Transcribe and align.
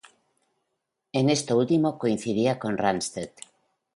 En 1.13 1.29
esto 1.29 1.55
último 1.59 1.99
coincidía 1.99 2.57
con 2.57 2.75
Rundstedt. 2.79 3.37